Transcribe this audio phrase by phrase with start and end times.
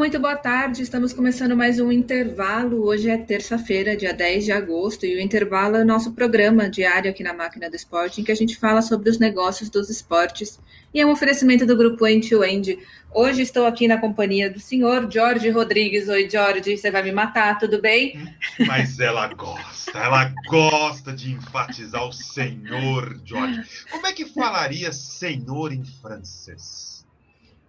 [0.00, 0.80] muito boa tarde.
[0.80, 2.86] Estamos começando mais um intervalo.
[2.86, 7.10] Hoje é terça-feira, dia 10 de agosto, e o intervalo é o nosso programa diário
[7.10, 10.58] aqui na Máquina do Esporte, em que a gente fala sobre os negócios dos esportes.
[10.94, 12.78] E é um oferecimento do grupo End to End.
[13.12, 16.08] Hoje estou aqui na companhia do senhor Jorge Rodrigues.
[16.08, 18.26] Oi, Jorge, você vai me matar, tudo bem?
[18.66, 23.62] Mas ela gosta, ela gosta de enfatizar o senhor Jorge.
[23.90, 26.89] Como é que falaria senhor em francês?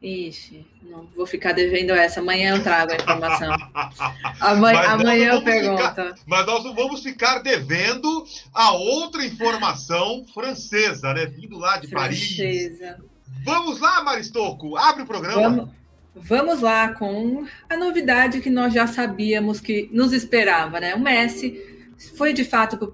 [0.01, 2.21] Ixi, não vou ficar devendo essa.
[2.21, 3.55] Amanhã eu trago a informação.
[4.41, 5.89] Amanhã, amanhã eu pergunto.
[5.89, 11.27] Ficar, mas nós não vamos ficar devendo a outra informação francesa, né?
[11.27, 12.97] Vindo lá de francesa.
[12.97, 13.11] Paris.
[13.45, 15.41] Vamos lá, Maristoco, abre o programa.
[15.41, 15.69] Vamos,
[16.15, 20.95] vamos lá com a novidade que nós já sabíamos que nos esperava, né?
[20.95, 21.70] O Messi
[22.15, 22.91] foi de fato pro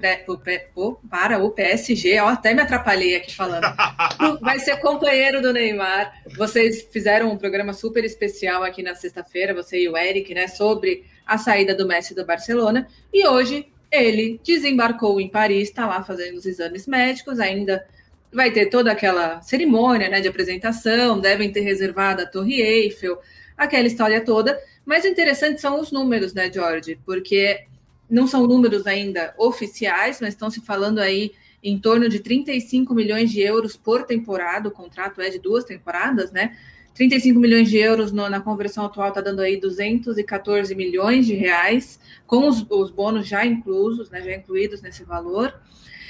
[0.74, 2.10] pro, para o PSG.
[2.10, 3.66] Eu até me atrapalhei aqui falando.
[4.42, 6.14] Vai ser companheiro do Neymar.
[6.36, 11.06] Vocês fizeram um programa super especial aqui na sexta-feira, você e o Eric, né, sobre
[11.26, 12.88] a saída do Messi do Barcelona.
[13.14, 17.86] E hoje ele desembarcou em Paris, está lá fazendo os exames médicos, ainda
[18.32, 23.20] vai ter toda aquela cerimônia né, de apresentação, devem ter reservado a Torre Eiffel,
[23.58, 24.60] aquela história toda.
[24.86, 27.00] Mas o interessante são os números, né, George?
[27.06, 27.67] Porque
[28.10, 33.32] não são números ainda oficiais, mas estão se falando aí em torno de 35 milhões
[33.32, 34.70] de euros por temporada.
[34.70, 36.56] O contrato é de duas temporadas, né?
[36.94, 42.00] 35 milhões de euros no, na conversão atual está dando aí 214 milhões de reais,
[42.26, 45.54] com os, os bônus já inclusos, né, já incluídos nesse valor.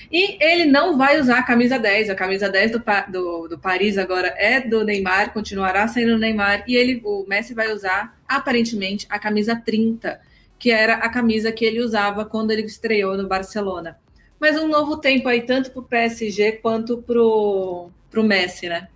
[0.09, 2.09] E ele não vai usar a camisa 10.
[2.09, 6.63] A camisa 10 do, do, do, Paris agora é do Neymar, continuará sendo o Neymar.
[6.65, 10.17] E ele, o Messi vai usar, aparentemente, a camisa 30
[10.59, 13.97] que era a camisa que ele usava quando ele estreou no Barcelona.
[14.39, 17.91] Mas um novo tempo aí, tanto para o PSG quanto para o
[18.23, 18.87] Messi, né?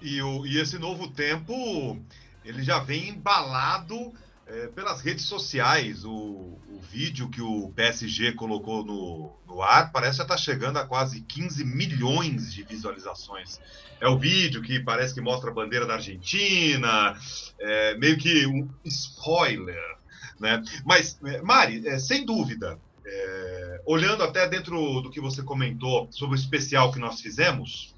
[0.00, 1.98] E, o, e esse novo tempo,
[2.44, 4.12] ele já vem embalado
[4.46, 6.04] é, pelas redes sociais.
[6.04, 10.78] O, o, vídeo que o PSG colocou no, no ar parece já estar tá chegando
[10.78, 13.60] a quase 15 milhões de visualizações.
[14.00, 17.14] É o vídeo que parece que mostra a bandeira da Argentina,
[17.60, 19.98] é, meio que um spoiler
[20.38, 20.62] né?
[20.84, 26.36] Mas, é, Mari, é, sem dúvida, é, olhando até dentro do que você comentou sobre
[26.36, 27.94] o especial que nós fizemos,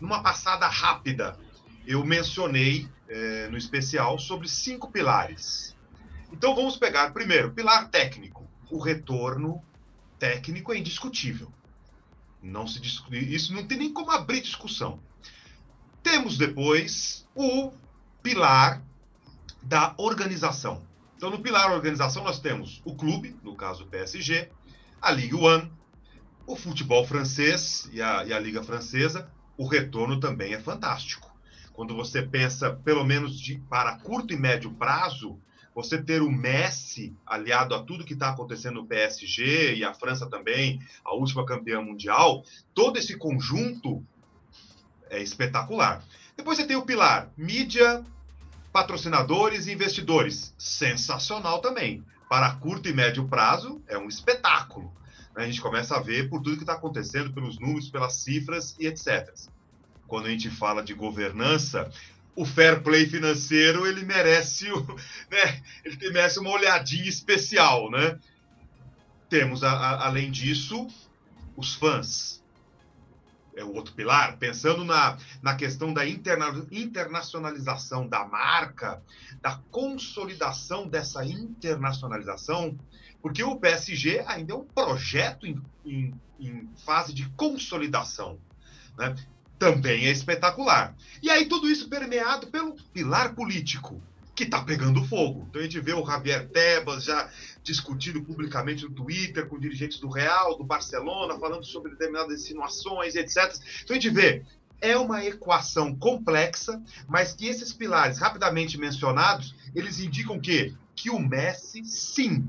[0.00, 1.38] numa passada rápida,
[1.86, 5.76] eu mencionei é, no especial sobre cinco pilares.
[6.32, 8.48] Então vamos pegar primeiro, pilar técnico.
[8.70, 9.62] O retorno
[10.18, 11.52] técnico é indiscutível.
[12.42, 12.80] Não se
[13.12, 14.98] isso não tem nem como abrir discussão.
[16.02, 17.72] Temos depois o
[18.22, 18.82] pilar
[19.62, 20.82] da organização.
[21.22, 24.48] Então, no pilar organização, nós temos o clube, no caso o PSG,
[25.00, 25.70] a Ligue 1,
[26.48, 29.30] o futebol francês e a, e a Liga Francesa.
[29.56, 31.32] O retorno também é fantástico.
[31.72, 35.38] Quando você pensa, pelo menos de, para curto e médio prazo,
[35.72, 40.28] você ter o Messi aliado a tudo que está acontecendo no PSG e a França
[40.28, 42.42] também, a última campeã mundial,
[42.74, 44.04] todo esse conjunto
[45.08, 46.04] é espetacular.
[46.36, 48.04] Depois você tem o pilar mídia,
[48.72, 50.54] patrocinadores e investidores.
[50.58, 52.04] Sensacional também.
[52.28, 54.92] Para curto e médio prazo, é um espetáculo.
[55.34, 58.86] A gente começa a ver por tudo que está acontecendo, pelos números, pelas cifras e
[58.86, 59.32] etc.
[60.06, 61.90] Quando a gente fala de governança,
[62.34, 64.66] o fair play financeiro ele merece,
[65.30, 68.18] né, ele merece uma olhadinha especial, né?
[69.28, 70.86] Temos, a, a, além disso,
[71.56, 72.41] os fãs
[73.62, 79.02] é o outro pilar, pensando na, na questão da interna, internacionalização da marca,
[79.40, 82.78] da consolidação dessa internacionalização,
[83.22, 88.38] porque o PSG ainda é um projeto em, em, em fase de consolidação.
[88.98, 89.14] Né?
[89.58, 90.94] Também é espetacular.
[91.22, 94.02] E aí tudo isso permeado pelo pilar político
[94.34, 95.46] que está pegando fogo.
[95.48, 97.28] Então a gente vê o Javier Tebas já
[97.62, 103.54] discutindo publicamente no Twitter com dirigentes do Real, do Barcelona, falando sobre determinadas insinuações, etc.
[103.82, 104.42] Então a gente vê,
[104.80, 111.18] é uma equação complexa, mas que esses pilares rapidamente mencionados, eles indicam que que o
[111.18, 112.46] Messi, sim,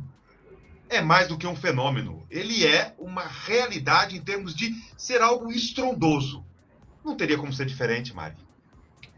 [0.89, 2.25] é mais do que um fenômeno.
[2.29, 6.45] Ele é uma realidade em termos de ser algo estrondoso.
[7.03, 8.35] Não teria como ser diferente, Mari.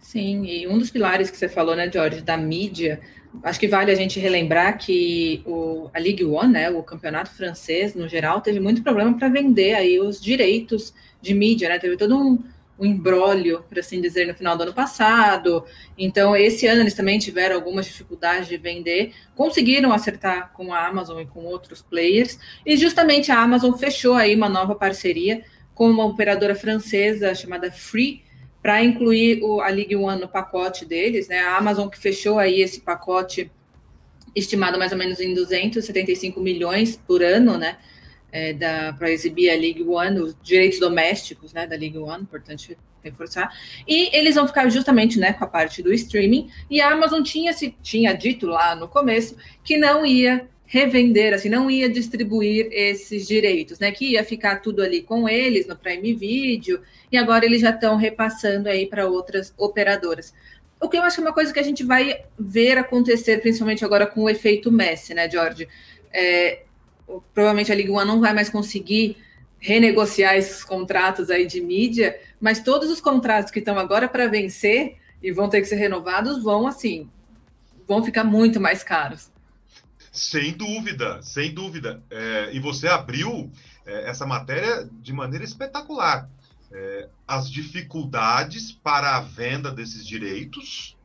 [0.06, 3.02] Sim, e um dos pilares que você falou, né, George, da mídia,
[3.44, 7.96] acho que vale a gente relembrar que o, a Ligue 1, né, o campeonato francês,
[7.96, 11.80] no geral, teve muito problema para vender aí os direitos de mídia, né?
[11.80, 12.38] Teve todo um,
[12.80, 15.66] um embrólio, por assim dizer, no final do ano passado.
[15.98, 21.20] Então, esse ano eles também tiveram algumas dificuldades de vender, conseguiram acertar com a Amazon
[21.20, 25.44] e com outros players, e justamente a Amazon fechou aí uma nova parceria
[25.74, 28.24] com uma operadora francesa chamada Free
[28.66, 31.38] para incluir o, a League One no pacote deles, né?
[31.38, 33.52] A Amazon que fechou aí esse pacote
[34.36, 37.78] estimado mais ou menos em 275 milhões por ano, né?
[38.32, 38.56] É,
[38.94, 43.56] para exibir a League One, os direitos domésticos, né, da League One, importante reforçar.
[43.88, 46.50] E eles vão ficar justamente, né, com a parte do streaming.
[46.68, 51.50] E a Amazon tinha se tinha dito lá no começo que não ia revender, assim,
[51.50, 53.92] não ia distribuir esses direitos, né?
[53.92, 56.82] Que ia ficar tudo ali com eles no Prime Video,
[57.12, 60.34] e agora eles já estão repassando aí para outras operadoras.
[60.80, 63.86] O que eu acho que é uma coisa que a gente vai ver acontecer, principalmente
[63.86, 65.68] agora com o efeito Messi, né, George?
[66.12, 66.64] É,
[67.34, 69.18] provavelmente a Liga One não vai mais conseguir
[69.60, 74.98] renegociar esses contratos aí de mídia, mas todos os contratos que estão agora para vencer
[75.24, 77.10] e vão ter que ser renovados vão assim,
[77.88, 79.32] vão ficar muito mais caros.
[80.16, 82.02] Sem dúvida, sem dúvida.
[82.10, 83.52] É, e você abriu
[83.86, 86.30] é, essa matéria de maneira espetacular.
[86.72, 90.98] É, as dificuldades para a venda desses direitos,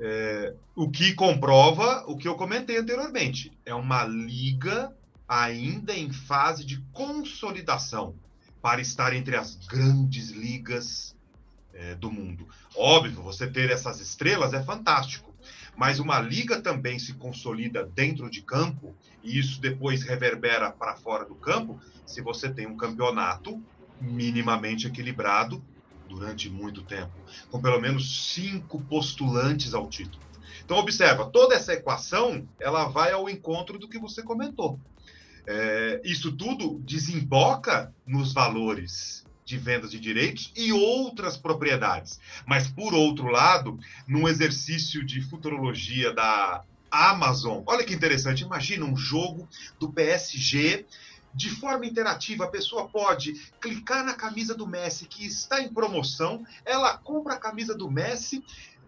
[0.00, 3.52] é, o que comprova o que eu comentei anteriormente.
[3.66, 4.92] É uma liga
[5.28, 8.14] ainda em fase de consolidação
[8.62, 11.14] para estar entre as grandes ligas
[11.74, 12.48] é, do mundo.
[12.74, 15.31] Óbvio, você ter essas estrelas é fantástico
[15.76, 21.24] mas uma liga também se consolida dentro de campo, e isso depois reverbera para fora
[21.24, 23.62] do campo, se você tem um campeonato
[24.00, 25.62] minimamente equilibrado
[26.08, 27.12] durante muito tempo,
[27.50, 30.22] com pelo menos cinco postulantes ao título.
[30.64, 34.78] Então, observa, toda essa equação ela vai ao encontro do que você comentou.
[35.46, 42.20] É, isso tudo desemboca nos valores de vendas de direitos e outras propriedades.
[42.46, 48.96] Mas, por outro lado, num exercício de futurologia da Amazon, olha que interessante, imagina um
[48.96, 49.48] jogo
[49.80, 50.86] do PSG
[51.34, 56.44] de forma interativa, a pessoa pode clicar na camisa do Messi que está em promoção,
[56.64, 58.44] ela compra a camisa do Messi,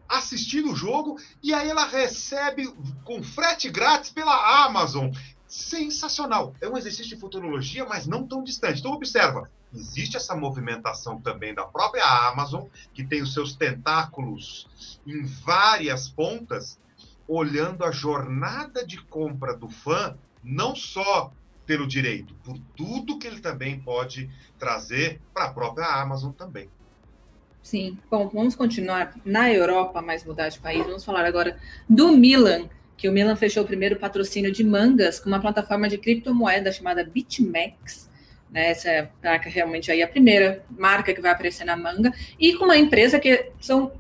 [0.09, 2.73] assistir o jogo e aí ela recebe
[3.05, 5.11] com frete grátis pela Amazon.
[5.47, 6.55] Sensacional.
[6.61, 8.81] É um exercício de futurologia, mas não tão distante.
[8.81, 14.69] Então observa, existe essa movimentação também da própria Amazon, que tem os seus tentáculos
[15.07, 16.79] em várias pontas,
[17.27, 21.33] olhando a jornada de compra do fã, não só
[21.67, 26.69] pelo direito, por tudo que ele também pode trazer para a própria Amazon também.
[27.63, 27.99] Sim.
[28.11, 30.85] Bom, vamos continuar na Europa, mas mudar de país.
[30.85, 35.29] Vamos falar agora do Milan, que o Milan fechou o primeiro patrocínio de mangas com
[35.29, 38.11] uma plataforma de criptomoeda chamada BitMEX.
[38.55, 42.67] Né, essa marca realmente aí a primeira marca que vai aparecer na manga, e com
[42.67, 43.91] uma empresa que são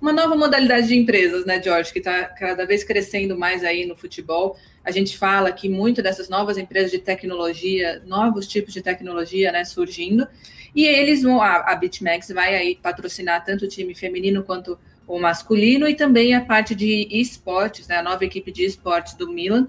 [0.00, 3.94] uma nova modalidade de empresas, né, George, que está cada vez crescendo mais aí no
[3.96, 4.58] futebol.
[4.84, 9.64] A gente fala que muito dessas novas empresas de tecnologia, novos tipos de tecnologia, né,
[9.64, 10.26] surgindo,
[10.74, 14.76] e eles vão, a, a BitMEX vai aí patrocinar tanto o time feminino quanto
[15.06, 19.32] o masculino e também a parte de esportes, né, a nova equipe de esportes do
[19.32, 19.68] Milan.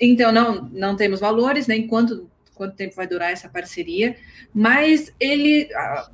[0.00, 4.16] Então, não, não temos valores, nem quanto, quanto tempo vai durar essa parceria,
[4.54, 5.68] mas ele,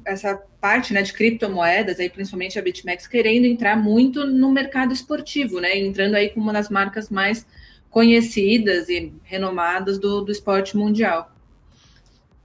[0.04, 5.60] essa parte né, de criptomoedas, aí, principalmente a BitMEX, querendo entrar muito no mercado esportivo,
[5.60, 7.46] né, entrando aí como uma das marcas mais
[7.90, 11.34] conhecidas e renomadas do, do esporte mundial.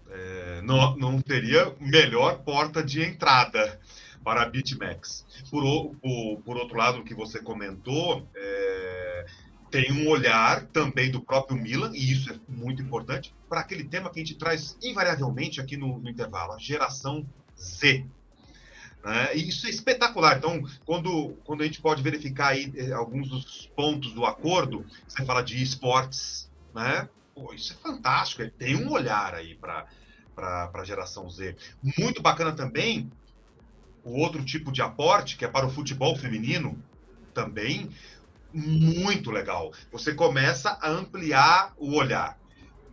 [0.09, 3.79] É, não, não teria melhor porta de entrada
[4.23, 5.23] para a BitMEX.
[5.51, 8.64] Por, por, por outro lado, o que você comentou, é,
[9.71, 14.09] tem um olhar também do próprio Milan, e isso é muito importante, para aquele tema
[14.09, 17.25] que a gente traz invariavelmente aqui no, no intervalo, a geração
[17.59, 18.05] Z.
[19.03, 19.35] Né?
[19.35, 20.37] E isso é espetacular.
[20.37, 25.23] Então, quando, quando a gente pode verificar aí eh, alguns dos pontos do acordo, você
[25.23, 27.07] fala de esportes, né?
[27.35, 28.41] Pô, isso é fantástico.
[28.41, 29.85] Ele tem um olhar aí para
[30.73, 31.55] a geração Z.
[31.99, 33.11] Muito bacana também
[34.03, 36.81] o outro tipo de aporte, que é para o futebol feminino,
[37.33, 37.89] também
[38.55, 39.73] muito legal.
[39.91, 42.37] Você começa a ampliar o olhar.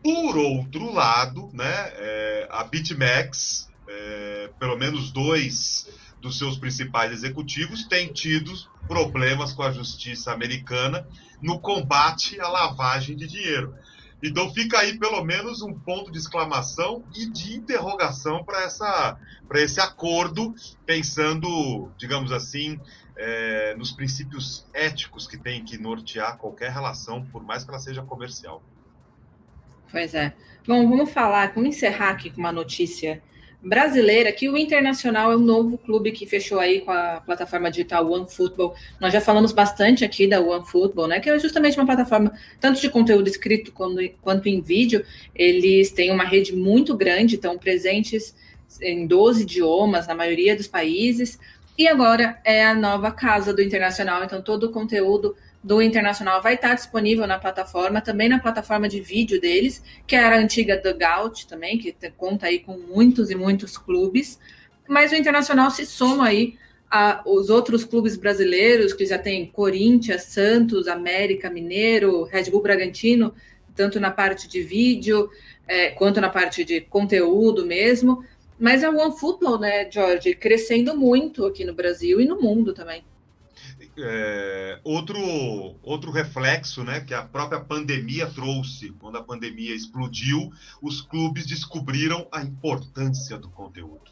[0.03, 5.89] Por outro lado, né, é, a BitMEX, é, pelo menos dois
[6.21, 8.53] dos seus principais executivos têm tido
[8.89, 11.07] problemas com a justiça americana
[11.41, 13.75] no combate à lavagem de dinheiro.
[14.23, 19.61] Então fica aí pelo menos um ponto de exclamação e de interrogação para essa para
[19.61, 20.55] esse acordo,
[20.87, 22.81] pensando, digamos assim,
[23.17, 28.03] é, nos princípios éticos que tem que nortear qualquer relação, por mais que ela seja
[28.03, 28.63] comercial.
[29.91, 30.33] Pois é.
[30.67, 33.23] Bom, vamos falar, vamos encerrar aqui com uma notícia
[33.63, 38.11] brasileira, que o Internacional é um novo clube que fechou aí com a plataforma digital
[38.11, 38.75] OneFootball.
[39.01, 41.21] Nós já falamos bastante aqui da OneFootball, né?
[41.21, 45.05] Que é justamente uma plataforma tanto de conteúdo escrito quanto, quanto em vídeo.
[45.35, 48.35] Eles têm uma rede muito grande, estão presentes
[48.81, 51.39] em 12 idiomas, na maioria dos países.
[51.79, 56.55] E agora é a nova casa do Internacional, então todo o conteúdo do Internacional vai
[56.55, 61.47] estar disponível na plataforma, também na plataforma de vídeo deles, que era a antiga Dugout
[61.47, 64.41] também, que conta aí com muitos e muitos clubes.
[64.89, 66.57] Mas o Internacional se soma aí
[66.91, 73.33] aos outros clubes brasileiros, que já tem Corinthians, Santos, América, Mineiro, Red Bull Bragantino,
[73.75, 75.31] tanto na parte de vídeo
[75.67, 78.25] é, quanto na parte de conteúdo mesmo.
[78.59, 83.03] Mas é o OneFootball, né, Jorge, crescendo muito aqui no Brasil e no mundo também.
[83.99, 85.19] É, outro,
[85.83, 92.27] outro reflexo né, que a própria pandemia trouxe, quando a pandemia explodiu, os clubes descobriram
[92.33, 94.11] a importância do conteúdo,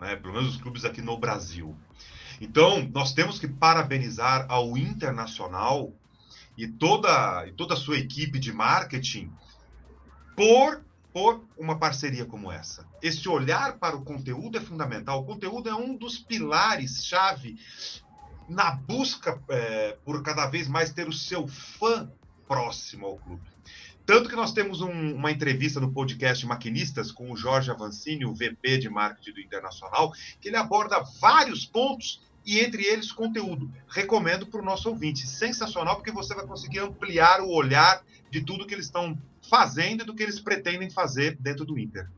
[0.00, 1.76] né, pelo menos os clubes aqui no Brasil.
[2.40, 5.92] Então, nós temos que parabenizar ao Internacional
[6.56, 9.30] e toda, e toda a sua equipe de marketing
[10.34, 12.86] por, por uma parceria como essa.
[13.02, 15.20] Esse olhar para o conteúdo é fundamental.
[15.20, 17.58] O conteúdo é um dos pilares-chave
[18.50, 22.10] na busca é, por cada vez mais ter o seu fã
[22.48, 23.48] próximo ao clube.
[24.04, 28.34] Tanto que nós temos um, uma entrevista no podcast Maquinistas com o Jorge Avancini, o
[28.34, 33.70] VP de marketing do Internacional, que ele aborda vários pontos e entre eles conteúdo.
[33.88, 35.28] Recomendo para o nosso ouvinte.
[35.28, 39.16] Sensacional, porque você vai conseguir ampliar o olhar de tudo que eles estão
[39.48, 42.08] fazendo e do que eles pretendem fazer dentro do Inter.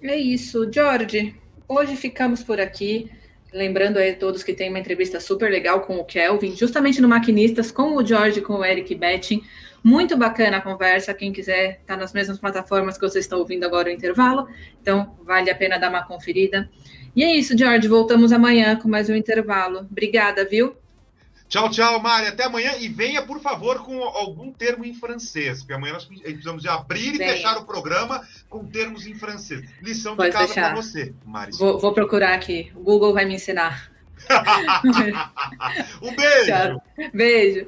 [0.00, 1.36] É isso, Jorge.
[1.68, 3.10] Hoje ficamos por aqui.
[3.52, 7.72] Lembrando aí todos que tem uma entrevista super legal com o Kelvin, justamente no Maquinistas,
[7.72, 9.42] com o Jorge, com o Eric Betting.
[9.82, 11.14] Muito bacana a conversa.
[11.14, 14.46] Quem quiser, tá nas mesmas plataformas que vocês estão ouvindo agora o intervalo.
[14.80, 16.70] Então, vale a pena dar uma conferida.
[17.16, 17.88] E é isso, Jorge.
[17.88, 19.86] Voltamos amanhã com mais um intervalo.
[19.90, 20.79] Obrigada, viu?
[21.50, 22.28] Tchau, tchau, Mari.
[22.28, 22.76] Até amanhã.
[22.78, 27.18] E venha, por favor, com algum termo em francês, porque amanhã nós precisamos de abrir
[27.18, 27.32] Venha.
[27.32, 29.68] e fechar o programa com termos em francês.
[29.82, 31.50] Lição Pode de casa para você, Mari.
[31.58, 32.70] Vou, vou, procurar aqui.
[32.76, 33.90] O Google vai me ensinar.
[36.00, 36.46] um beijo.
[36.46, 36.82] Tchau.
[37.12, 37.66] Beijo.